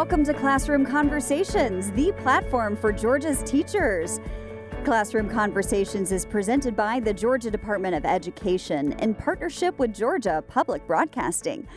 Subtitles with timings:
[0.00, 4.18] Welcome to Classroom Conversations, the platform for Georgia's teachers.
[4.82, 10.86] Classroom Conversations is presented by the Georgia Department of Education in partnership with Georgia Public
[10.86, 11.68] Broadcasting.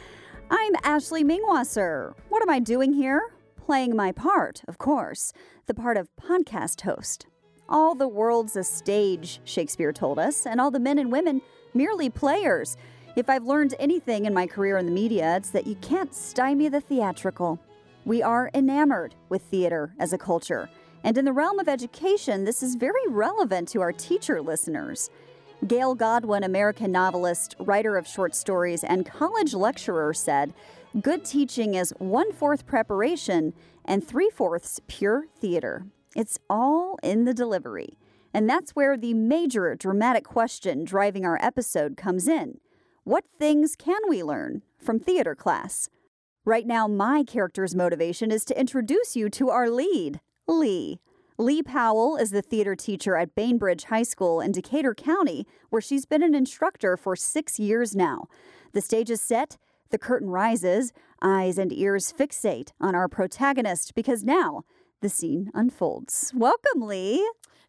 [0.49, 2.13] I'm Ashley Mengwasser.
[2.29, 3.33] What am I doing here?
[3.57, 5.33] Playing my part, of course,
[5.65, 7.25] the part of podcast host.
[7.67, 11.41] All the world's a stage, Shakespeare told us, and all the men and women
[11.73, 12.77] merely players.
[13.17, 16.69] If I've learned anything in my career in the media, it's that you can't stymie
[16.69, 17.59] the theatrical.
[18.05, 20.69] We are enamored with theater as a culture.
[21.05, 25.09] And in the realm of education, this is very relevant to our teacher listeners.
[25.67, 30.53] Gail Godwin, American novelist, writer of short stories, and college lecturer, said
[31.01, 33.53] good teaching is one fourth preparation
[33.85, 35.85] and three fourths pure theater.
[36.15, 37.97] It's all in the delivery.
[38.33, 42.59] And that's where the major dramatic question driving our episode comes in.
[43.05, 45.89] What things can we learn from theater class?
[46.45, 50.99] Right now, my character's motivation is to introduce you to our lead, Leigh.
[51.37, 56.05] Leigh Powell is the theater teacher at Bainbridge High School in Decatur County, where she's
[56.05, 58.25] been an instructor for six years now.
[58.73, 59.57] The stage is set,
[59.89, 60.91] the curtain rises,
[61.21, 64.63] eyes and ears fixate on our protagonist because now
[64.99, 66.33] the scene unfolds.
[66.35, 67.23] Welcome, Leigh.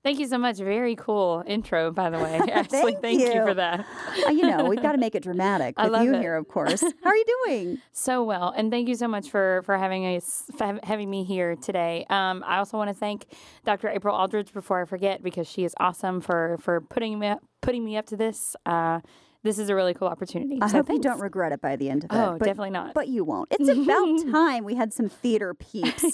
[0.05, 0.59] Thank you so much.
[0.59, 2.37] Very cool intro, by the way.
[2.37, 3.33] Ashley, thank, thank you.
[3.33, 3.43] you.
[3.43, 3.87] for that.
[4.27, 6.21] Uh, you know, we've got to make it dramatic with you it.
[6.21, 6.83] here, of course.
[6.83, 7.79] How are you doing?
[7.97, 11.57] So well, and thank you so much for for having us for having me here
[11.57, 12.05] today.
[12.11, 13.25] Um, I also want to thank
[13.65, 13.89] Dr.
[13.89, 17.85] April Aldridge before I forget because she is awesome for for putting me up, putting
[17.85, 18.57] me up to this.
[18.67, 19.01] Uh,
[19.45, 20.59] this is a really cool opportunity.
[20.61, 22.15] I so hope you don't regret it by the end of it.
[22.17, 22.95] Oh, but- definitely not.
[22.95, 23.49] But you won't.
[23.53, 26.05] It's about time we had some theater peeps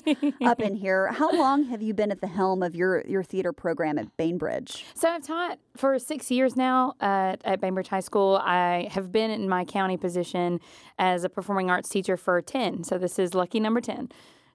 [0.43, 1.13] up in here.
[1.13, 4.85] How long have you been at the helm of your, your theater program at Bainbridge?
[4.95, 8.41] So I've taught for six years now at, at Bainbridge High School.
[8.45, 10.61] I have been in my county position
[10.99, 12.85] as a performing arts teacher for 10.
[12.85, 14.11] So this is lucky number 10.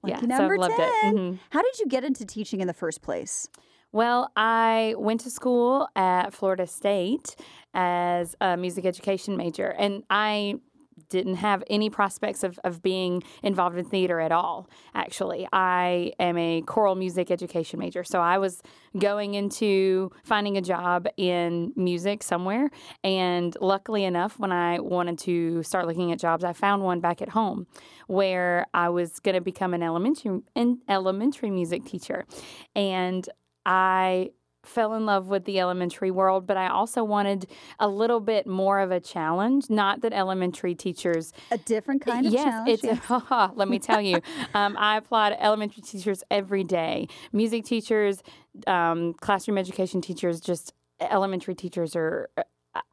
[0.06, 0.88] yeah, number so I've loved 10.
[0.90, 1.16] it.
[1.18, 1.40] Mhm.
[1.50, 3.48] How did you get into teaching in the first place?
[3.96, 7.38] Well, I went to school at Florida State
[7.74, 10.56] as a music education major, and I
[11.08, 15.48] didn't have any prospects of, of being involved in theater at all, actually.
[15.54, 18.62] I am a choral music education major, so I was
[18.98, 22.72] going into finding a job in music somewhere.
[23.02, 27.22] And luckily enough, when I wanted to start looking at jobs, I found one back
[27.22, 27.66] at home
[28.08, 32.26] where I was going to become an elementary, an elementary music teacher.
[32.76, 33.26] And
[33.66, 34.32] I
[34.64, 37.46] fell in love with the elementary world, but I also wanted
[37.80, 39.70] a little bit more of a challenge.
[39.70, 42.70] Not that elementary teachers A different kind of yes, challenge?
[42.84, 43.52] it's yes.
[43.56, 44.22] let me tell you.
[44.56, 47.08] Um, I applaud elementary teachers every day.
[47.32, 48.24] Music teachers,
[48.66, 52.30] um, classroom education teachers, just elementary teachers are.
[52.38, 52.44] I-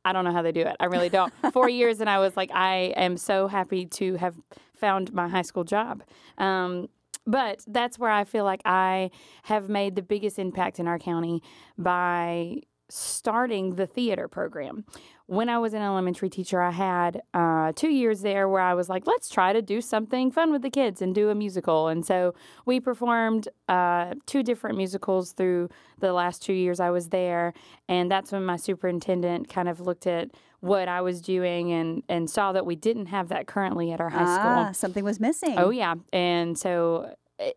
[0.04, 0.76] I don't know how they do it.
[0.78, 1.32] I really don't.
[1.52, 4.36] Four years, and I was like, I am so happy to have
[4.76, 6.04] found my high school job.
[6.38, 6.88] Um,
[7.26, 9.10] but that's where I feel like I
[9.44, 11.42] have made the biggest impact in our county
[11.78, 14.84] by starting the theater program.
[15.26, 18.88] When I was an elementary teacher, I had uh, two years there where I was
[18.88, 21.88] like, let's try to do something fun with the kids and do a musical.
[21.88, 22.34] And so
[22.66, 25.68] we performed uh, two different musicals through
[26.00, 27.54] the last two years I was there.
[27.88, 32.28] And that's when my superintendent kind of looked at what I was doing and, and
[32.28, 34.66] saw that we didn't have that currently at our high school.
[34.68, 35.54] Ah, something was missing.
[35.58, 37.14] Oh yeah, and so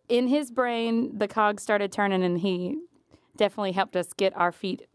[0.09, 2.77] in his brain, the cogs started turning, and he
[3.37, 4.87] definitely helped us get our feet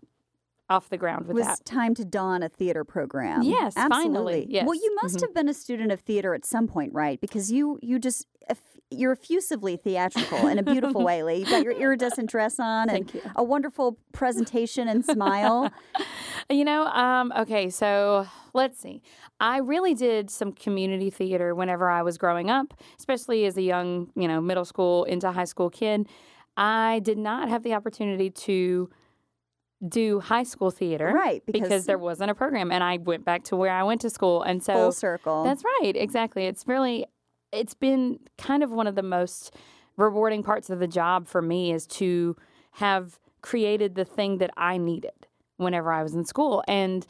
[0.71, 1.65] off the ground It with was that.
[1.67, 3.43] time to don a theater program.
[3.43, 4.65] Yes, finally, yes.
[4.65, 5.23] Well, you must Mhm.
[5.23, 7.21] have been a student of theater at some point, right?
[7.21, 8.27] Because you you just
[8.93, 11.23] you're effusively theatrical in a beautiful way.
[11.23, 11.39] Leigh.
[11.41, 15.71] You've got your iridescent dress on and a wonderful presentation and smile.
[16.49, 19.03] You know, um, okay, so let's see.
[19.39, 24.11] I really did some community theater whenever I was growing up, especially as a young,
[24.16, 26.09] you know, middle school into high school kid.
[26.57, 28.91] I did not have the opportunity to
[29.86, 33.44] do high school theater, Right, Because, because- there wasn't a program, and I went back
[33.44, 35.44] to where I went to school, and so Full circle.
[35.44, 36.47] That's right, exactly.
[36.47, 37.06] It's really,
[37.53, 39.54] it's been kind of one of the most
[39.97, 42.36] rewarding parts of the job for me is to
[42.72, 46.62] have created the thing that I needed whenever I was in school.
[46.68, 47.06] And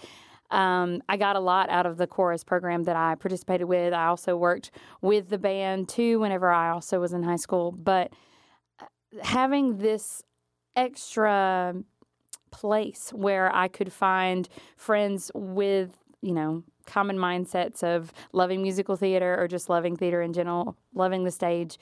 [0.51, 3.93] um, I got a lot out of the chorus program that I participated with.
[3.93, 4.73] I also worked
[5.03, 7.71] with the band too whenever I also was in high school.
[7.73, 8.13] But
[8.81, 8.87] uh,
[9.23, 10.23] having this
[10.75, 11.75] extra
[12.51, 19.37] place where I could find friends with, you know, common mindsets of loving musical theater
[19.41, 21.79] or just loving theater in general, loving the stage.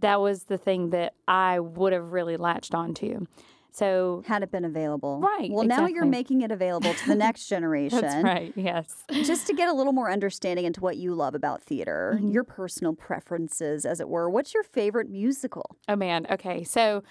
[0.00, 3.26] That was the thing that I would have really latched onto.
[3.72, 5.20] So Had it been available.
[5.20, 8.00] Right, Well, now you're making it available to the next generation.
[8.00, 8.50] that's right.
[8.56, 9.04] Yes.
[9.10, 12.30] Just to get a little more understanding into what you love about theater, Mm-hmm.
[12.30, 14.30] your personal preferences, as it were.
[14.30, 15.76] What's your favorite musical?
[15.88, 16.26] Oh man.
[16.30, 16.62] Okay.
[16.64, 17.02] So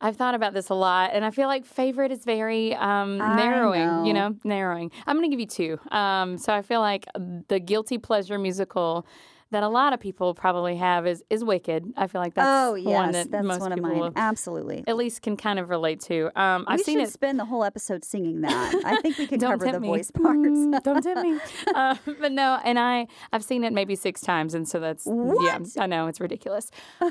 [0.00, 4.06] I've thought about this a lot, and I feel like favorite is very um, narrowing.
[4.06, 4.30] You know.
[4.30, 4.90] know, narrowing.
[5.06, 5.94] I'm going to give you two.
[5.94, 7.06] Um, so I feel like
[7.48, 9.06] the guilty pleasure musical
[9.52, 11.92] that a lot of people probably have is is Wicked.
[11.96, 13.12] I feel like that's oh, one yes.
[13.12, 13.98] that That's most one of mine.
[13.98, 14.84] will- Absolutely.
[14.86, 16.26] at least can kind of relate to.
[16.40, 17.12] Um, I've we seen should it.
[17.12, 18.74] spend the whole episode singing that.
[18.84, 19.88] I think we can cover the me.
[19.88, 20.38] voice parts.
[20.38, 21.38] Mm, don't tempt me.
[21.74, 25.12] Uh, but no, and I I've seen it maybe six times, and so that's yeah.
[25.12, 25.68] What?
[25.78, 26.70] I know it's ridiculous.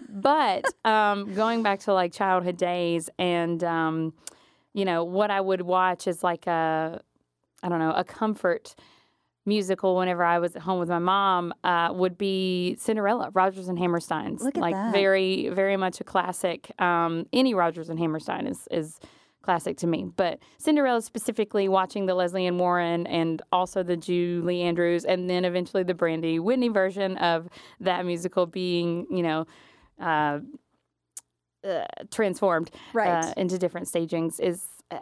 [0.10, 4.14] But um, going back to like childhood days, and um,
[4.74, 7.02] you know what I would watch is like a
[7.64, 8.76] I don't know a comfort
[9.50, 13.78] musical whenever I was at home with my mom uh, would be Cinderella, Rodgers and
[13.78, 14.42] Hammerstein's.
[14.42, 14.94] Look at like that.
[14.94, 16.72] very, very much a classic.
[16.80, 19.00] Um, any Rodgers and Hammerstein is is
[19.42, 20.06] classic to me.
[20.16, 25.44] But Cinderella specifically, watching the Lesley Ann Warren and also the Julie Andrews, and then
[25.44, 27.50] eventually the Brandy Whitney version of
[27.80, 29.46] that musical being, you know.
[30.00, 30.40] Uh,
[31.68, 33.10] uh, transformed Right.
[33.26, 35.00] uh, into different stagings is uh,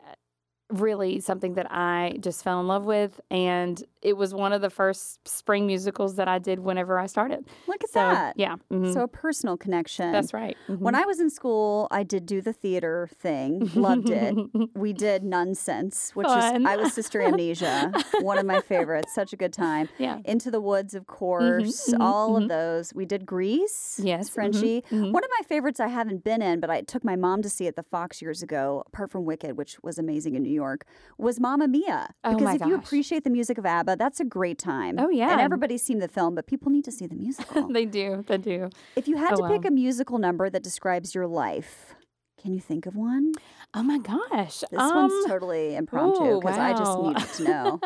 [0.72, 4.70] really something that I just fell in love with, and it was one of the
[4.70, 7.42] first spring musicals that I did whenever I started.
[7.68, 8.34] Look at So that.
[8.38, 8.94] yeah, mhm.
[8.94, 10.12] So a personal connection.
[10.12, 10.56] that's right.
[10.68, 13.70] When I was in school, I did do the theater thing.
[13.76, 14.34] Loved it.
[14.76, 16.62] We did Nunsense, which Fun.
[16.62, 19.14] is I was Sister Amnesia, one of my favorites.
[19.14, 19.90] Such a good time.
[19.98, 20.20] Yeah.
[20.26, 21.90] Into the Woods, of course.
[21.90, 22.94] mhm, all of those.
[22.94, 24.00] We did Grease.
[24.04, 24.84] Yes, Frenchie.
[24.92, 25.12] mhm.
[25.12, 27.68] One of my favorites I haven't been in, but I took my mom to see
[27.68, 28.84] at the Fox years ago.
[28.88, 30.86] Apart from Wicked, which was amazing in New York,
[31.18, 32.10] was Mamma Mia.
[32.24, 34.96] Oh Because my if you appreciate the music of ABBA, that's a great time.
[35.00, 35.32] Oh, yeah.
[35.32, 37.68] And everybody's seen the film, but people need to see the musical.
[37.72, 38.70] they do, they do.
[38.96, 39.50] If you had Oh, to wow.
[39.50, 41.96] pick a musical number that describes your life,
[42.42, 43.34] can you think of one?
[43.74, 47.08] Oh my gosh, This um, one's totally impromptu because I just wow.
[47.10, 47.80] needed to know.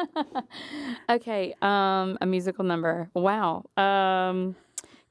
[1.09, 3.09] okay, um, a musical number.
[3.13, 3.63] Wow.
[3.77, 4.55] Um,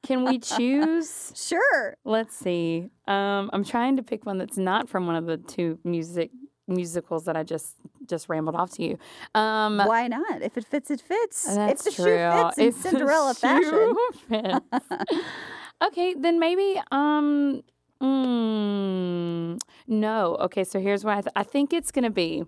[0.03, 1.31] can we choose?
[1.35, 1.95] sure.
[2.05, 2.89] Let's see.
[3.07, 6.31] Um, I'm trying to pick one that's not from one of the two music
[6.71, 7.75] musicals that I just
[8.07, 8.97] just rambled off to you.
[9.35, 10.41] Um, Why not?
[10.41, 11.43] If it fits, it fits.
[11.45, 12.17] that's if the true.
[12.17, 13.95] shoe fits in If Cinderella fashion.
[15.83, 16.81] okay, then maybe.
[16.91, 17.61] Um,
[18.01, 20.35] mm, no.
[20.41, 22.45] Okay, so here's what I, th- I think it's gonna be.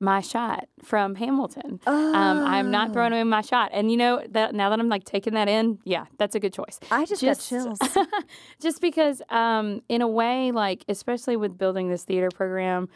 [0.00, 1.80] My shot from Hamilton.
[1.84, 5.02] Um, I'm not throwing away my shot, and you know that now that I'm like
[5.02, 6.78] taking that in, yeah, that's a good choice.
[6.88, 8.06] I just, Just- got chills.
[8.62, 12.88] just because um, in a way like especially with building this theater program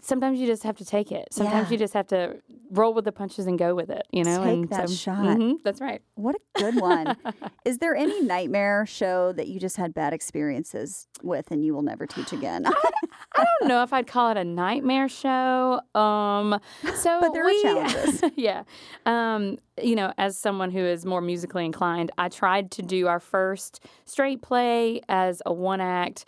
[0.00, 1.72] sometimes you just have to take it sometimes Yeah.
[1.72, 2.36] you just have to
[2.70, 5.38] roll with the punches and go with it you know Take and that so, shot.
[5.38, 7.16] Mhm, that's right What a good one.
[7.64, 11.82] Is there any nightmare show that you just had bad experiences with and you will
[11.82, 12.64] never teach again?
[12.66, 16.58] i don't know if i'd call it a nightmare show um
[16.96, 18.22] so But there are challenges.
[18.36, 18.62] yeah
[19.06, 23.20] um you know as someone who is more musically inclined i tried to do our
[23.20, 26.24] first straight play as a one act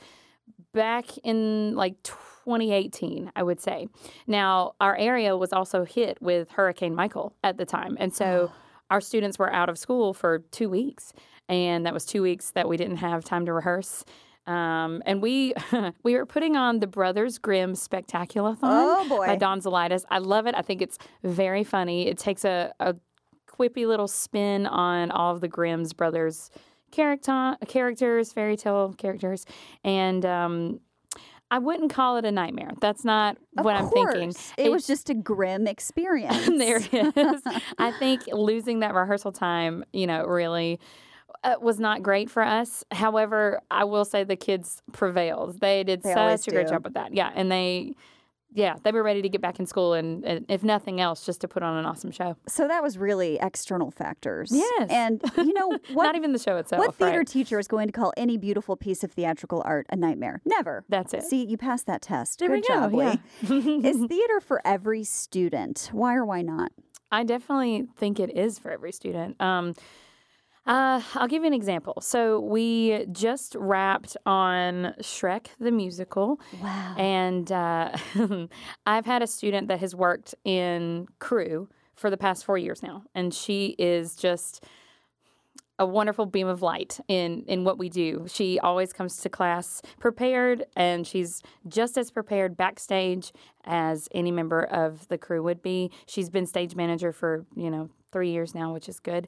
[0.73, 1.95] back in like
[2.45, 3.89] 2018, I would say.
[4.27, 7.97] Now, our area was also hit with Hurricane Michael at the time.
[7.99, 8.53] And so
[8.91, 11.13] our students were out of school for two weeks.
[11.49, 14.05] And that was two weeks that we didn't have time to rehearse.
[14.47, 15.55] Um, and we
[16.03, 19.27] we were putting on the Brothers Grimm Spectaculathon Oh, boy.
[19.27, 20.05] by Don Zolidis.
[20.11, 20.55] I love it.
[20.55, 22.09] I think it's very funny.
[22.09, 22.95] It takes a, a
[23.49, 26.51] quippy little spin on all of the Grimm's brothers
[26.91, 29.47] character characters, fairy tale characters,
[29.83, 30.81] and um,
[31.55, 32.73] I wouldn't call it a nightmare.
[32.81, 34.33] That's not Of what I'm thinking.
[34.33, 34.53] course.
[34.59, 36.47] It was just a grim experience.
[36.59, 37.43] there it is.
[37.79, 40.81] I think losing that rehearsal time, you know, really
[41.45, 42.83] uh, was not great for us.
[42.91, 45.61] However, I will say the kids prevailed.
[45.61, 46.73] They did They such a great do.
[46.73, 47.15] job with that.
[47.15, 47.95] Yeah, and they.
[48.55, 51.41] Yeah, they were ready to get back in school, and, and if nothing else, just
[51.41, 52.37] to put on an awesome show.
[52.49, 54.51] So that was really external factors.
[54.53, 54.89] Yes.
[54.91, 56.05] And you know what?
[56.05, 56.79] Not even the show itself.
[56.79, 57.27] what theater right?
[57.27, 60.41] teacher is going to call any beautiful piece of theatrical art a nightmare?
[60.45, 60.85] Never.
[60.89, 61.25] That's it.
[61.25, 62.39] See, you passed that test.
[62.39, 63.19] There Good we go, Leigh.
[63.43, 63.91] yeah.
[63.91, 65.89] is theater for every student?
[65.93, 66.71] Why or why not?
[67.11, 69.41] I definitely think it is for every student.
[69.41, 69.75] Um,
[70.67, 72.01] uh, I'll give you an example.
[72.01, 76.95] So we just wrapped on Shrek the musical, Wow.
[76.97, 77.97] and uh,
[78.87, 83.03] I've had a student that has worked in crew for the past four years now,
[83.15, 84.65] and she is just
[85.79, 88.27] a wonderful beam of light in in what we do.
[88.29, 93.33] She always comes to class prepared and she's just as prepared backstage
[93.65, 95.91] as any member of the crew would be.
[96.07, 99.27] She's been stage manager for, you know, 3 years now, which is good.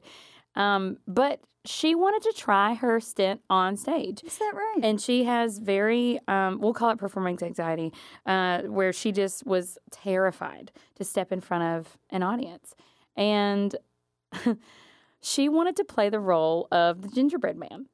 [0.57, 4.23] Um, but she wanted to try her stint on stage.
[4.23, 4.79] Is that right?
[4.83, 7.93] And she has very, um, we'll call it performance anxiety,
[8.25, 12.73] uh, where she just was terrified to step in front of an audience.
[13.15, 13.75] And
[15.21, 17.85] she wanted to play the role of the gingerbread man.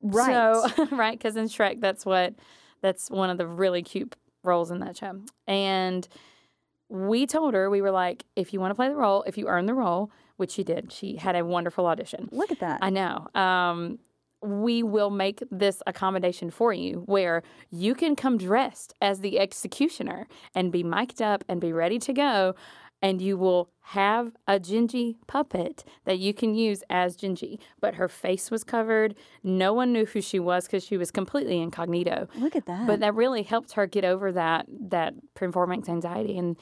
[0.00, 0.54] right.
[0.54, 2.34] So, right, because in Shrek, that's what,
[2.82, 4.14] that's one of the really cute
[4.44, 5.20] roles in that show.
[5.48, 6.06] And
[6.88, 9.48] we told her, we were like, if you want to play the role, if you
[9.48, 12.28] earn the role, which she did, she had a wonderful audition.
[12.32, 12.80] Look at that.
[12.82, 13.28] I know.
[13.34, 13.98] Um,
[14.42, 20.28] we will make this accommodation for you where you can come dressed as the executioner
[20.54, 22.54] and be mic'd up and be ready to go.
[23.00, 27.58] And you will have a Gingy puppet that you can use as Gingy.
[27.80, 29.14] But her face was covered.
[29.42, 32.28] No one knew who she was because she was completely incognito.
[32.36, 32.86] Look at that.
[32.86, 36.38] But that really helped her get over that that performance anxiety.
[36.38, 36.56] And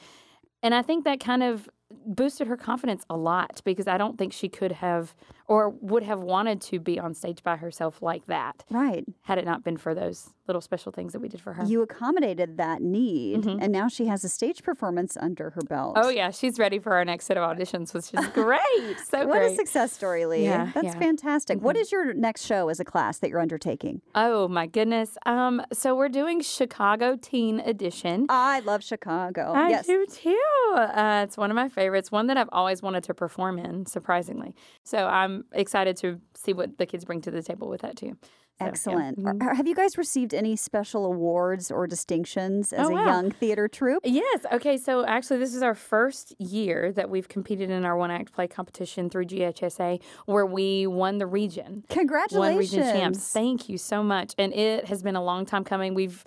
[0.61, 1.69] and I think that kind of
[2.05, 5.15] boosted her confidence a lot because I don't think she could have
[5.47, 9.05] or would have wanted to be on stage by herself like that right.
[9.23, 11.63] had it not been for those little special things that we did for her.
[11.63, 15.95] You accommodated that need, and now she has a stage performance under her belt.
[15.95, 16.07] Mm-hmm.
[16.07, 18.99] oh yeah, she's ready for our next set of auditions, which is great.
[19.07, 19.53] So What great.
[19.53, 20.43] a success story, Leigh.
[20.43, 20.91] Yeah, That's yeah.
[20.91, 20.99] Mm-hmm.
[20.99, 21.61] fantastic.
[21.61, 24.01] What is your next show as a class that you're undertaking?
[24.15, 25.17] oh my goodness.
[25.25, 28.25] Um, so we're doing Chicago Teen Edition.
[28.29, 29.53] I love Chicago.
[29.53, 29.87] I yes.
[29.87, 30.39] do too.
[30.75, 34.53] Uh, it's one of my favorites, one that I've always wanted to perform in, surprisingly.
[34.83, 38.17] So I'm excited to see what the kids bring to the table with that too.
[38.59, 38.67] So, yeah.
[38.67, 39.17] Excellent.
[39.19, 39.55] Mhm.
[39.55, 43.05] Have you guys received any special awards or distinctions as Oh, a wow.
[43.05, 44.01] young theater troupe?
[44.05, 44.45] Yes.
[44.53, 44.77] Okay.
[44.77, 48.47] So actually, this is our first year that we've competed in our one act play
[48.47, 51.65] competition through GHSA, where we won the region.
[51.73, 52.59] Won Congratulations.
[52.75, 53.33] region champs.
[53.33, 54.33] Thank you so much.
[54.37, 55.95] And it has been a long time coming.
[55.95, 56.23] We've,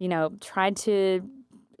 [0.00, 1.22] you know, tried to.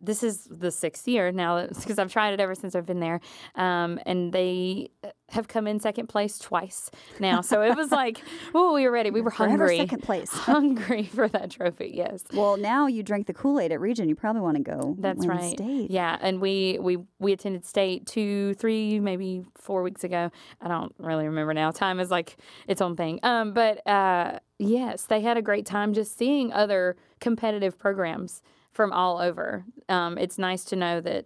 [0.00, 3.20] This is the sixth year now because I've tried it ever since I've been there,
[3.54, 4.90] um, and they
[5.30, 6.90] have come in second place twice
[7.20, 7.42] now.
[7.42, 8.22] So it was like,
[8.54, 9.10] oh, we were ready.
[9.10, 10.30] We were Forever hungry, second place.
[10.32, 11.92] hungry for that trophy.
[11.94, 12.24] Yes.
[12.32, 14.08] Well, now you drink the Kool Aid at Region.
[14.08, 14.96] You probably want to go.
[14.98, 15.52] That's right.
[15.52, 15.90] State.
[15.90, 20.30] Yeah, and we we we attended state two, three, maybe four weeks ago.
[20.60, 21.70] I don't really remember now.
[21.70, 22.36] Time is like
[22.66, 23.20] its own thing.
[23.22, 28.42] Um, but uh, yes, they had a great time just seeing other competitive programs
[28.78, 29.64] from all over.
[29.88, 31.24] Um, it's nice to know that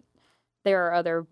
[0.64, 1.26] there are other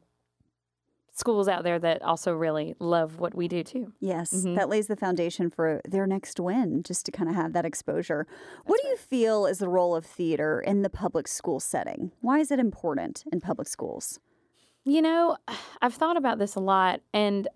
[1.13, 3.95] schools out there that also really love what we do too.
[4.01, 4.55] Yes, Mhm.
[4.57, 8.27] that lays the foundation for their next win, just to kind of have that exposure.
[8.67, 12.13] what do you feel is the role of theater in the public school setting?
[12.21, 14.21] Why is it important in public schools?
[14.85, 15.39] You know,
[15.81, 17.49] I've thought about this a lot, and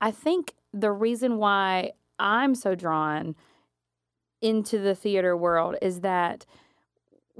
[0.00, 3.36] I think the reason why I'm so drawn
[4.40, 6.46] into the theater world is that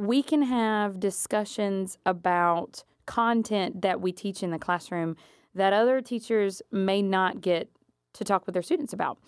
[0.01, 5.15] we can have discussions about content that we teach in the classroom
[5.55, 7.69] that other teachers may not get
[8.15, 9.19] to talk with their students about.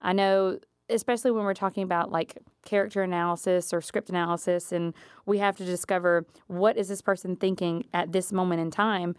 [0.00, 0.58] I know,
[0.88, 4.94] especially when we're talking about like character analysis or script analysis, and
[5.26, 9.14] we have to discover what is this person thinking at this moment in time.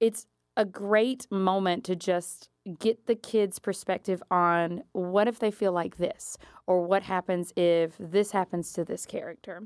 [0.00, 0.26] It's
[0.56, 5.98] a great moment to just get the kids' perspective on what if they feel like
[5.98, 9.64] this, or what happens if this happens to this character,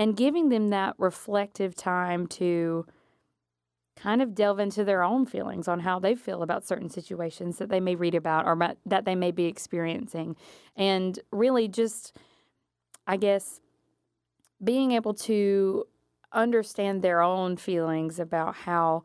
[0.00, 2.86] and giving them that reflective time to
[3.96, 7.68] kind of delve into their own feelings on how they feel about certain situations that
[7.68, 10.36] they may read about or that they may be experiencing.
[10.74, 12.16] And really just,
[13.06, 13.60] I guess,
[14.64, 15.86] being able to
[16.32, 19.02] understand their own feelings about how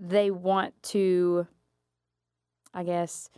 [0.00, 1.46] they want to,
[2.74, 3.30] I guess,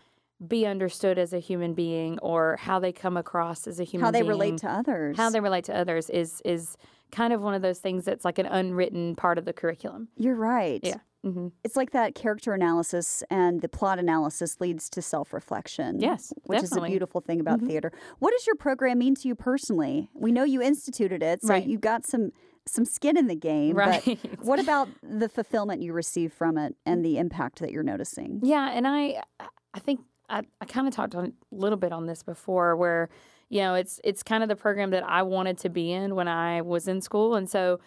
[0.47, 4.07] be understood as a human being or how they come across as a human being.
[4.07, 5.16] How they being relate to others?
[5.16, 6.76] how they relate to others is is
[7.11, 10.09] kind of one of those things that's like an unwritten part of the curriculum.
[10.16, 10.80] You're right.
[10.83, 10.99] Yeah.
[11.25, 16.00] hmm It's like that character analysis and the plot analysis leads to self reflection.
[16.00, 17.66] Yes, Which is a beautiful thing about Mhm.
[17.66, 17.92] theater.
[18.21, 20.09] What does your program mean to you personally?
[20.14, 21.66] We know you instituted it, so Right.
[21.66, 22.30] you got some
[22.66, 23.75] some skin in the game.
[23.75, 24.04] Right.
[24.04, 28.40] But what about the fulfillment you receive from it and the impact that you're noticing?
[28.45, 29.23] Yeah, and I
[29.75, 33.08] I think I, I kind of talked a little bit on this before where
[33.49, 36.28] you know it's it's kind of the program that I wanted to be in when
[36.28, 37.80] I was in school and so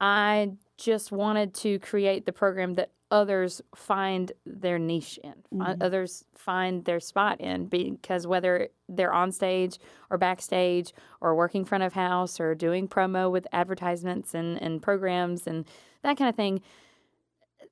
[0.00, 5.82] I just wanted to create the program that others find their niche in Mhm.
[5.82, 9.78] others find their spot in because whether they're on stage
[10.10, 15.46] or backstage or working front of house or doing promo with advertisements and, and programs
[15.46, 15.64] and
[16.02, 16.60] that kind of thing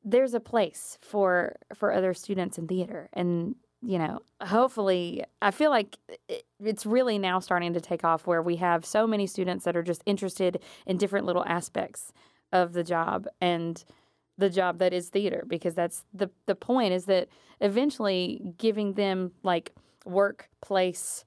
[0.05, 5.71] there's a place for for other students in theater and you know hopefully i feel
[5.71, 5.97] like
[6.61, 9.83] it's really now starting to take off where we have so many students that are
[9.83, 12.13] just interested in different little aspects
[12.53, 13.85] of the job and
[14.39, 17.29] the job that is theater because that's the the point is that
[17.61, 19.73] eventually giving them like
[20.05, 21.25] workplace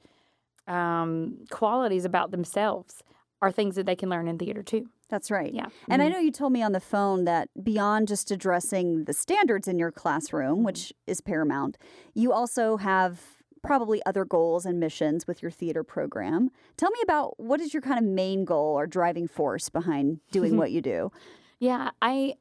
[0.68, 3.04] um, qualities about themselves
[3.42, 4.88] are things that they can learn in theater too.
[5.10, 5.54] That's right.
[5.54, 5.68] Yeah.
[5.88, 6.12] And I Mhm.
[6.12, 9.92] know you told me on the phone that beyond just addressing the standards in your
[9.92, 10.00] Mm-hmm.
[10.02, 11.78] classroom, which is paramount,
[12.14, 16.50] you also have probably other goals and missions with your theater program.
[16.78, 20.56] Tell me about what is your kind of main goal or driving force behind doing
[20.58, 21.12] what you do?
[21.60, 22.36] Yeah, I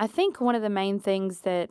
[0.00, 1.70] I think one of the main things that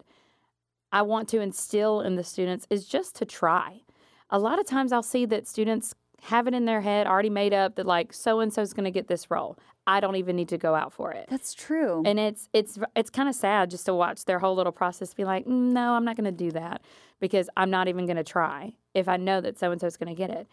[0.92, 3.82] I want to instill in the students is just to try.
[4.30, 5.94] A lot of times I'll see that students
[6.24, 8.86] have it in their head already made up that like so and so is going
[8.86, 9.58] to get this role.
[9.86, 11.28] I don't even need to go out for it.
[11.30, 12.04] That's true.
[12.06, 15.24] And it's it's it's kind of sad just to watch their whole little process be
[15.24, 16.82] like, "Mm, no, I'm not going to do that
[17.20, 19.98] because I'm not even going to try if I know that so and so is
[19.98, 20.48] going to get it.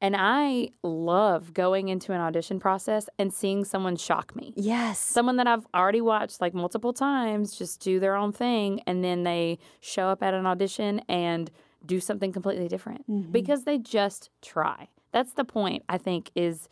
[0.00, 4.98] And I love going into an audition process and seeing someone shock me yes.
[4.98, 9.22] someone that I've already watched like multiple times just do their own thing and then
[9.22, 11.50] they show up at an audition and
[11.86, 13.32] do something completely different Mhm.
[13.32, 14.88] because they just try.
[15.12, 16.68] That's the point, I think, is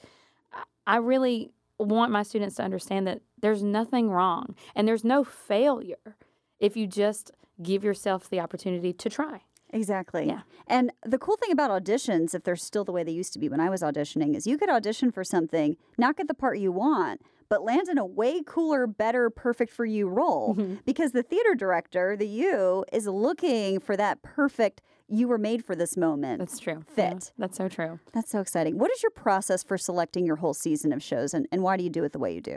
[0.53, 5.25] I- I really want my students to understand that there's nothing wrong and there's no
[5.25, 6.17] failure
[6.61, 7.31] if you just
[7.63, 9.43] give yourself the opportunity to try.
[9.71, 10.27] Exactly.
[10.27, 10.43] Yeah.
[10.67, 13.49] And the cool thing about auditions, if they're still the way they used to be
[13.49, 16.71] when I was auditioning, is you could audition for something, not get the part you
[16.73, 17.23] want,
[17.53, 20.55] but land in a way cooler, better, perfect for you role
[20.87, 25.77] because the theater director, the you, is looking for that perfect, you were made for
[25.77, 26.39] this moment.
[26.39, 26.83] That's true.
[26.97, 27.13] Fit.
[27.13, 28.01] Yeah, that's so true.
[28.15, 28.79] That's so exciting.
[28.79, 31.85] What is your process for selecting your whole season of shows and, and why do
[31.85, 32.57] you do it the way you do?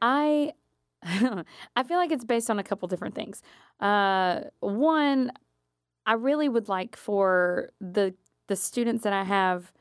[0.00, 0.52] I
[1.02, 3.42] I feel like it's based on a couple different things.
[3.80, 5.32] Uh, one,
[6.06, 8.14] I really would like for the
[8.46, 9.72] the students that I have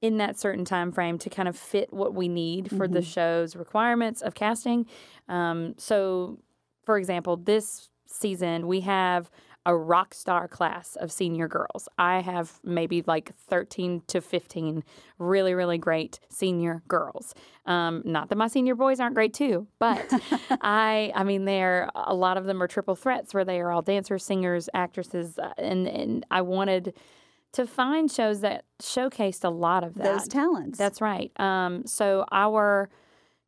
[0.00, 3.56] in that certain time frame to kind of fit what we need for the show's
[3.56, 4.86] requirements of casting.
[5.28, 6.38] Um, so,
[6.84, 9.30] for example, this season we have
[9.66, 11.90] a rock star class of senior girls.
[11.98, 14.82] I have maybe like 13 to 15
[15.18, 17.34] really, really great senior girls.
[17.66, 20.10] Um, not that my senior boys aren't great too, but
[20.62, 23.82] I, I mean, they're a lot of them are triple threats where they are all
[23.82, 26.94] dancers, singers, actresses, uh, and and I wanted
[27.52, 30.04] to find shows that showcased a lot of that.
[30.04, 30.78] Those talents.
[30.78, 31.30] That's right.
[31.40, 32.88] Um, so our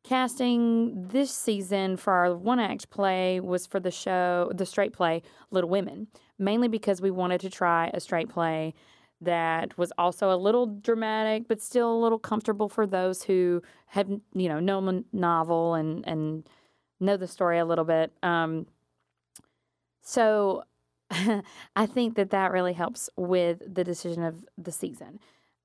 [0.03, 5.21] casting this season for our one act play was for the show, the straight play,
[5.51, 6.07] Little Women,
[6.39, 8.73] mainly because we wanted to try a straight play
[9.21, 14.09] that was also a little dramatic, but still a little comfortable for those who have,
[14.33, 16.49] you know, known the novel and, and
[16.99, 18.11] know the story a little bit.
[18.23, 18.65] Um,
[20.01, 20.63] so
[21.75, 25.19] I think that that really helps with the decision of the season.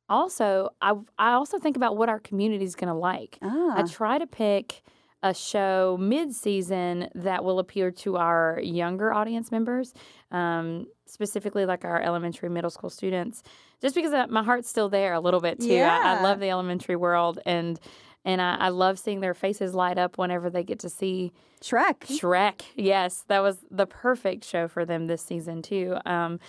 [0.08, 3.38] Also, I I also think about what our community is going to like.
[3.42, 3.48] I
[3.80, 4.82] ah, try to pick
[5.22, 9.94] a show mid-season that will appeal to our younger audience members,
[10.30, 13.42] um, specifically like our elementary, middle school students.
[13.80, 15.66] Just because uh, my heart's still there a little bit too.
[15.76, 17.80] I, I love the elementary world, and
[18.26, 22.00] and I, I love seeing their faces light up whenever they get to see Shrek.
[22.00, 22.62] Shrek.
[22.74, 25.96] Yes, that was the perfect show for them this season too.
[26.04, 26.40] Um,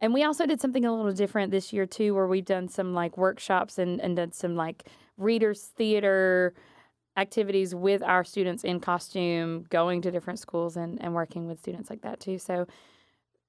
[0.00, 2.94] and we also did something a little different this year too, where we've done some
[2.94, 6.54] like workshops and and done some like readers theater
[7.16, 11.90] activities with our students in costume, going to different schools and and working with students
[11.90, 12.38] like that too.
[12.38, 12.66] So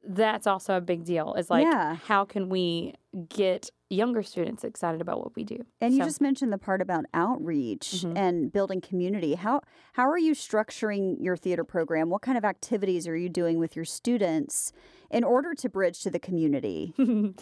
[0.04, 1.34] that's also a big deal.
[1.36, 1.96] Is like Yeah.
[1.96, 2.94] how can we
[3.30, 5.60] get younger students excited about what we do?
[5.80, 8.18] And you just mentioned the part about outreach Mhm.
[8.18, 9.36] and building community.
[9.36, 9.62] How
[9.94, 12.10] how are you structuring your theater program?
[12.10, 14.74] What kind of activities are you doing with your students
[15.12, 16.94] in order to bridge to the community?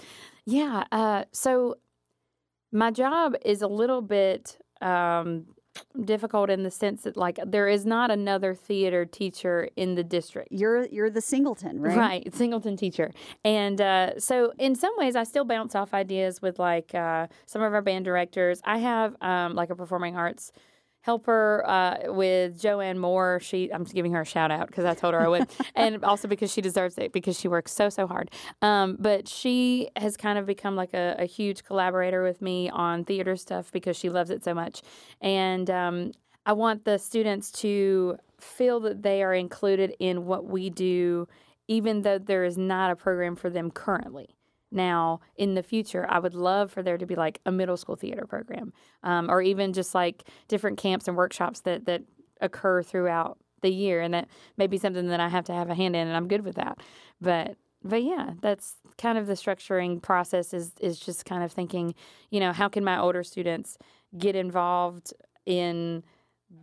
[0.45, 0.83] yeah.
[0.91, 1.75] Uh, so
[2.71, 5.45] my job is a little bit um,
[6.05, 10.49] difficult in the sense that, like, there is not another theater teacher in the district.
[10.51, 11.97] You're you're the singleton, right?
[11.97, 13.11] Right, singleton teacher,
[13.43, 17.61] and uh, so in some ways, I still bounce off ideas with like uh, some
[17.61, 18.61] of our band directors.
[18.63, 20.51] I have um, like a performing arts
[21.01, 23.39] helper uh, with Joanne Moore.
[23.41, 26.27] She, I'm giving her a shout out because I told her I would, and also
[26.27, 28.31] because she deserves it because she works so so hard.
[28.61, 33.03] Um, but she has kind of become like a, a huge collaborator with me on
[33.03, 34.81] theater stuff because she loves it so much,
[35.21, 36.11] and um,
[36.45, 41.27] I want the students to feel that they are included in what we do,
[41.67, 44.35] even though there is not a program for them currently.
[44.71, 47.95] Now, in the future, I would love for there to be like a middle school
[47.95, 52.03] theater program, um, or even just like different camps and workshops that that
[52.39, 55.75] occur throughout the year, and that may be something that I have to have a
[55.75, 56.79] hand in, and I'm good with that.
[57.19, 60.53] But but yeah, that's kind of the structuring process.
[60.53, 61.93] Is is just kind of thinking,
[62.29, 63.77] you know, how can my older students
[64.17, 65.13] get involved
[65.45, 66.03] in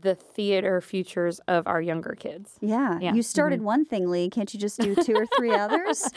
[0.01, 2.57] the theater futures of our younger kids.
[2.61, 2.99] Yeah.
[3.01, 3.15] Yeah.
[3.15, 4.29] You started one thing, Leigh.
[4.31, 6.09] Can't you just do two or three others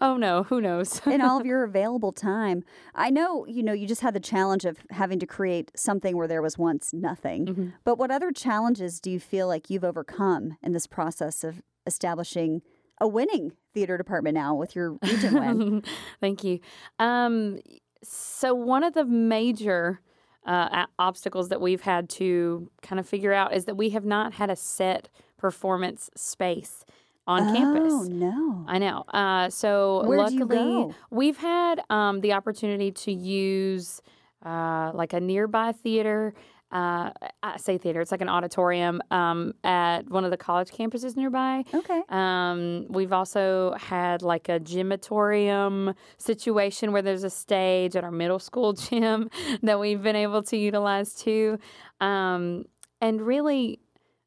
[0.00, 1.00] Oh no, who knows?
[1.06, 2.64] in all of your available time?
[2.94, 6.28] I know, you know, you just had the challenge of having to create something where
[6.28, 7.46] there was once nothing.
[7.46, 7.68] Mm-hmm.
[7.84, 12.60] But what other challenges do you feel like you've overcome in this process of establishing
[13.00, 15.82] a winning theater department now with your region win?
[16.20, 16.60] Thank you.
[16.98, 17.60] Um,
[18.02, 20.00] so one of the major
[20.46, 24.34] uh, obstacles that we've had to kind of figure out is that we have not
[24.34, 26.84] had a set performance space
[27.26, 28.08] on Oh, campus.
[28.08, 28.64] no.
[28.66, 29.04] I know.
[29.08, 34.00] Uh, so Where luckily, we've had um, the opportunity to use
[34.44, 36.34] uh, like a nearby theater.
[36.72, 37.10] Uh,
[37.42, 41.64] I say theater; it's like an auditorium um, at one of the college campuses nearby.
[41.74, 42.02] Okay.
[42.08, 48.38] Um, we've also had like a gymatorium situation where there's a stage at our middle
[48.38, 49.30] school gym
[49.62, 51.58] that we've been able to utilize too.
[52.00, 52.66] Um,
[53.00, 53.80] and really,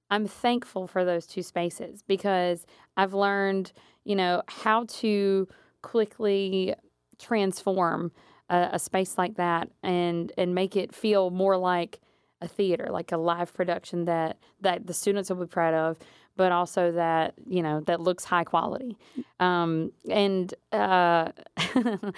[0.09, 2.65] I'm thankful for those two spaces because
[2.97, 3.71] I've learned,
[4.03, 5.47] you know, how to
[5.81, 6.75] quickly
[7.19, 8.11] transform
[8.49, 11.99] a, a space like that and and make it feel more like
[12.43, 15.97] a theater, like a live production that that the students will be proud of,
[16.35, 18.97] but also that you know that looks high quality.
[19.39, 21.29] Um, and uh,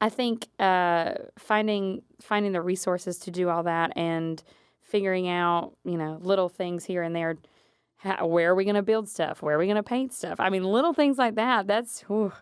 [0.00, 4.42] I think uh, finding finding the resources to do all that and
[4.82, 7.36] figuring out you know little things here and there.
[7.96, 9.42] How, where are we going to build stuff?
[9.42, 10.40] Where are we going to paint stuff?
[10.40, 11.68] I mean, little things like that.
[11.68, 12.32] That's whew,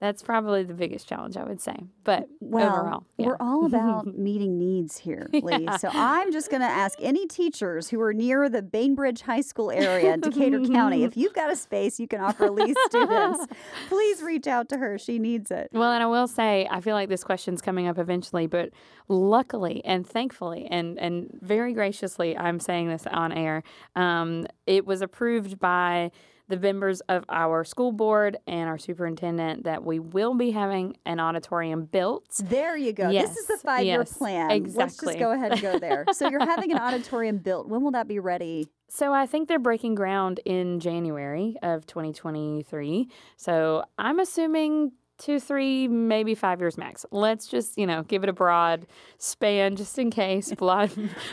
[0.00, 1.76] that's probably the biggest challenge I would say.
[2.04, 3.26] But Well, overall, yeah.
[3.26, 5.66] we're all about meeting needs here, Leigh.
[5.78, 9.70] So I'm just going to ask any teachers who are near the Bainbridge High School
[9.70, 13.46] area in Decatur County, if you've got a space you can offer Leigh's students,
[13.88, 14.98] please reach out to her.
[14.98, 15.68] She needs it.
[15.72, 18.70] Well, and I will say, I feel like this question's coming up eventually, but
[19.08, 23.62] luckily and thankfully and, and very graciously, I'm saying this on air,
[23.96, 26.10] um, it was approved by
[26.48, 31.20] the members of our school board and our superintendent that we will be having an
[31.20, 32.24] auditorium built.
[32.42, 33.10] There you go.
[33.10, 33.28] Yes.
[33.28, 34.64] This is the five year yes, plan.
[34.74, 36.06] Let's just go ahead and go there.
[36.12, 37.68] So you're having an auditorium built.
[37.68, 38.68] When will that be ready?
[38.88, 43.08] So I think they're breaking ground in January of 2023.
[43.36, 47.04] So I'm assuming two, three, maybe five years max.
[47.10, 48.86] Let's just, you know, give it a broad
[49.18, 50.90] span just in case, broad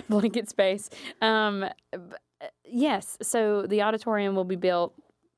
[0.09, 0.89] blanket space.
[1.21, 1.97] Um, uh,
[2.65, 3.17] yes.
[3.21, 4.93] So the auditorium will be built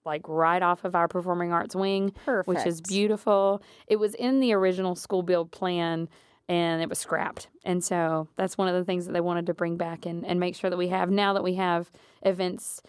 [0.08, 2.48] like right off of our performing arts wing, Perfect.
[2.48, 3.62] which is beautiful.
[3.86, 6.10] It was in the original school build plan
[6.50, 7.50] and it was scrapped.
[7.64, 10.40] And so that's one of the things that they wanted to bring back and, and
[10.40, 11.92] make sure that we have now that we have
[12.24, 12.82] events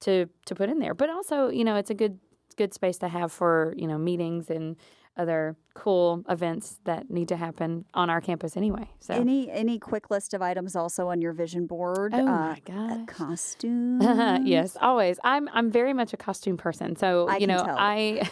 [0.00, 0.94] to to put in there.
[0.94, 2.18] But also, you know, it's a good
[2.56, 4.76] good space to have for, you know, meetings and
[5.16, 8.88] other cool events that need to happen on our campus anyway.
[9.00, 12.12] So Any any quick list of items also on your vision board?
[12.14, 13.06] Oh uh, my gosh.
[13.06, 14.04] Costumes.
[14.44, 15.18] yes, always.
[15.24, 16.96] I'm I'm very much a costume person.
[16.96, 17.76] So I you know, tell.
[17.78, 18.28] I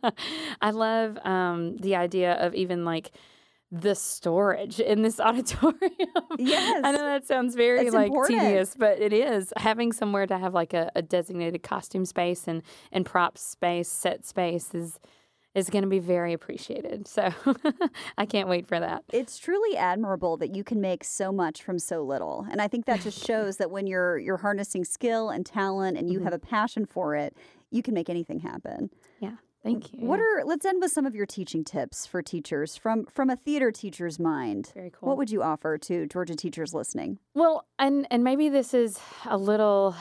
[0.60, 3.10] I love um, the idea of even like
[3.72, 5.76] the storage in this auditorium.
[6.38, 6.82] Yes.
[6.84, 8.40] I know that sounds very It's like important.
[8.40, 12.62] tedious, but it is having somewhere to have like a, a designated costume space and
[12.92, 14.98] and prop space, set space is
[15.56, 17.08] is going to be very appreciated.
[17.08, 17.32] So
[18.18, 19.02] I can't wait for that.
[19.12, 22.46] It's truly admirable that you can make so much from so little.
[22.50, 26.08] And I think that just shows that when you're you're harnessing skill and talent and
[26.10, 26.24] you Mm-hmm.
[26.24, 27.36] have a passion for it,
[27.70, 28.90] you can make anything happen.
[29.20, 29.32] Yeah.
[29.62, 30.06] Thank you.
[30.06, 33.36] What are let's end with some of your teaching tips for teachers from from a
[33.36, 34.70] theater teacher's mind.
[34.74, 35.08] very cool.
[35.08, 37.18] What would you offer to Georgia teachers listening?
[37.34, 39.96] Well, and and maybe this is a little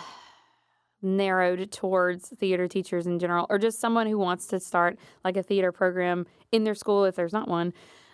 [1.01, 5.43] narrowed towards theater teachers in general, or just someone who wants to start like a
[5.43, 7.73] theater program in their school if there's not one.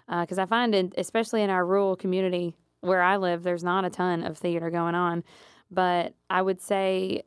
[0.10, 3.86] Uh, because I find, in, especially in our rural community where I live, there's not
[3.86, 5.24] a ton of theater going on.
[5.70, 7.24] But I would say,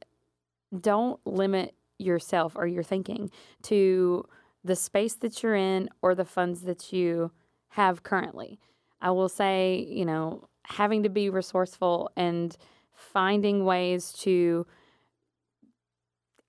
[0.78, 3.30] don't limit yourself or your thinking
[3.62, 4.26] to
[4.64, 7.30] the space that you're in or the funds that you
[7.68, 8.58] have currently.
[9.00, 12.56] I will say, you know, having to be resourceful and
[12.94, 14.66] finding ways to,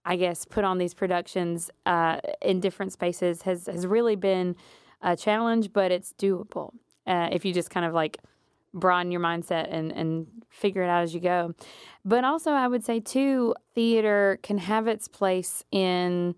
[0.05, 4.55] I guess, put on these productions uh, in different spaces has, has really been
[5.01, 6.73] a challenge, but it's doable
[7.07, 8.19] uh, if you just kind of like
[8.73, 11.55] broaden your mindset and, and figure it out as you go.
[12.03, 16.35] But also, I would say, too, theater can have its place in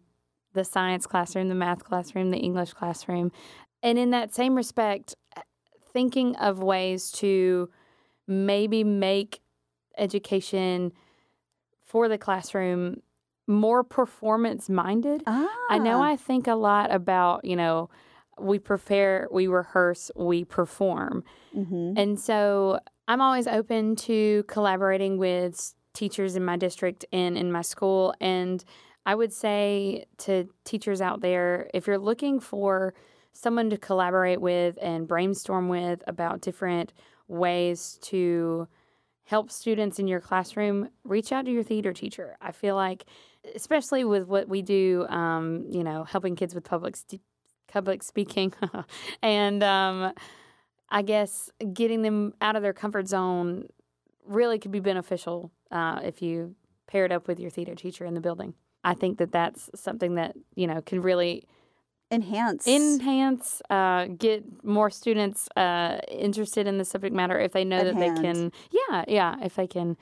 [0.53, 3.31] the science classroom, the math classroom, the English classroom.
[3.83, 5.15] And in that same respect,
[5.91, 7.69] thinking of ways to
[8.27, 9.41] maybe make
[9.97, 10.93] education
[11.83, 13.01] for the classroom
[13.47, 15.23] more performance minded.
[15.25, 17.89] Ah, I know I think a lot about, you know,
[18.39, 21.23] we prepare, we rehearse, we perform.
[21.53, 27.51] hmm And so I'm always open to collaborating with teachers in my district and in
[27.51, 28.13] my school.
[28.21, 28.63] And
[29.05, 32.93] I would say to teachers out there if you're looking for
[33.33, 36.91] someone to collaborate with and brainstorm with about different
[37.27, 38.67] ways to
[39.23, 42.37] help students in your classroom, reach out to your theater teacher.
[42.41, 43.05] I feel like,
[43.55, 47.21] especially with what we do, um, you know, helping kids with public st-
[47.67, 48.53] public speaking,
[49.21, 50.13] and um,
[50.89, 53.67] I guess getting them out of their comfort zone
[54.25, 56.55] really could be beneficial uh, if you
[56.87, 58.53] pair it up with your theater teacher in the building.
[58.83, 61.43] I think that that's something that you know can really
[62.11, 62.67] enhance.
[62.67, 67.97] Enhance uh, get more students uh, interested in the subject matter if they know that
[67.99, 69.97] they can yeah yeah if they can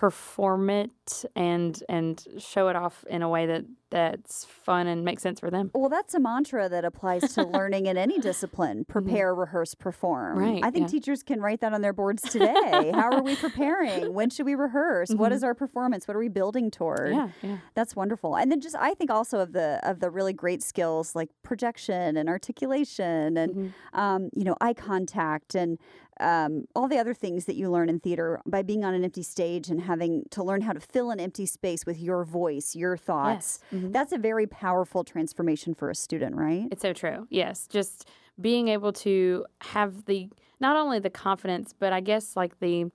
[0.00, 5.22] perform it and and show it off in a way that that's fun and makes
[5.22, 5.70] sense for them.
[5.74, 8.92] Well, that's a mantra that applies to learning in any discipline: mm-hmm.
[8.92, 9.40] prepare, mm-hmm.
[9.40, 10.38] rehearse, perform.
[10.38, 10.64] Right.
[10.64, 10.92] I think yeah.
[10.92, 12.92] teachers can write that on their boards today.
[12.94, 14.14] How are we preparing?
[14.20, 15.10] When should we rehearse?
[15.10, 15.20] Mm-hmm.
[15.20, 16.08] What is our performance?
[16.08, 17.12] What are we building toward?
[17.12, 17.58] Yeah, yeah.
[17.74, 18.36] That's wonderful.
[18.36, 22.16] And then just I think also of the of the really great skills like projection
[22.16, 24.00] and articulation and mm-hmm.
[24.00, 25.78] um, you know eye contact and
[26.20, 29.22] um, all the other things that you learn in theater by being on an empty
[29.22, 32.96] stage and having to learn how to fill an empty space with your voice, your
[32.96, 33.60] thoughts.
[33.72, 33.80] Yes.
[33.80, 33.92] Mm-hmm.
[33.92, 36.68] That's a very powerful transformation for a student, right?
[36.70, 37.26] It's so true.
[37.30, 37.66] Yes.
[37.66, 38.08] Just
[38.40, 40.28] being able to have the
[40.60, 42.90] not only the confidence, but I guess like the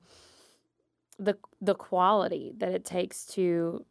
[1.17, 3.85] the the quality that it takes to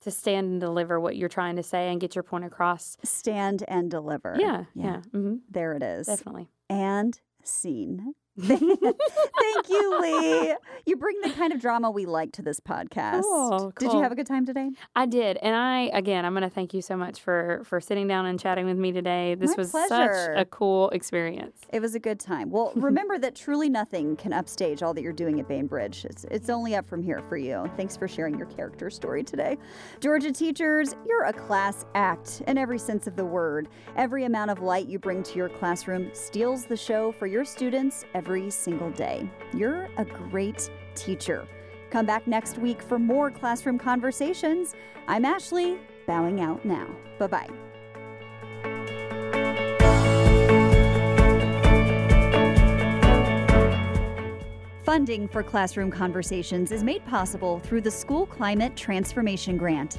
[0.00, 2.96] to stand and deliver what you're trying to say and get your point across.
[3.02, 4.36] Stand and deliver.
[4.38, 4.84] Yeah, yeah.
[4.84, 4.96] yeah.
[5.12, 5.34] Mm-hmm.
[5.50, 6.06] There it is.
[6.06, 6.48] Definitely.
[6.70, 8.14] And scene.
[8.40, 10.54] Thank you, Leigh.
[10.86, 13.22] You bring the kind of drama we like to this podcast.
[13.22, 13.72] Cool, cool.
[13.78, 14.70] Did you have a good time today?
[14.94, 18.06] I did, and I again, I'm going to thank you so much for for sitting
[18.06, 19.34] down and chatting with me today.
[19.34, 20.14] This My was pleasure.
[20.14, 21.62] such a cool experience.
[21.72, 22.50] It was a good time.
[22.50, 26.04] Well, remember that truly nothing can upstage all that you're doing at Bainbridge.
[26.04, 27.68] It's it's only up from here for you.
[27.76, 29.58] Thanks for sharing your character story today,
[29.98, 30.94] Georgia teachers.
[31.06, 33.66] You're a class act in every sense of the word.
[33.96, 38.04] Every amount of light you bring to your classroom steals the show for your students.
[38.14, 39.26] Every every single day.
[39.54, 41.48] You're a great teacher.
[41.88, 44.74] Come back next week for more classroom conversations.
[45.06, 46.86] I'm Ashley, bowing out now.
[47.18, 47.48] Bye bye.
[54.84, 59.98] Funding for Classroom Conversations is made possible through the School Climate Transformation Grant.